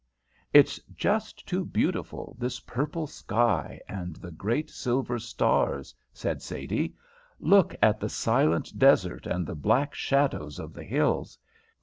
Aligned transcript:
"It's 0.51 0.79
just 0.95 1.47
too 1.47 1.63
beautiful, 1.63 2.35
this 2.39 2.59
purple 2.59 3.05
sky 3.05 3.79
and 3.87 4.15
the 4.15 4.31
great 4.31 4.71
silver 4.71 5.19
stars," 5.19 5.93
said 6.11 6.41
Sadie. 6.41 6.95
"Look 7.39 7.75
at 7.83 7.99
the 7.99 8.09
silent 8.09 8.79
desert 8.79 9.27
and 9.27 9.45
the 9.45 9.53
black 9.53 9.93
shadows 9.93 10.57
of 10.57 10.73
the 10.73 10.83
hills. 10.85 11.37